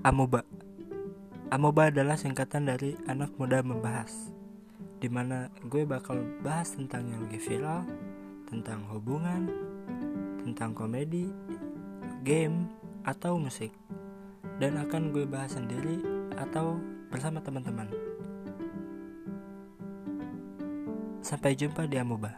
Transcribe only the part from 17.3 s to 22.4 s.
teman-teman. Sampai jumpa di Amoba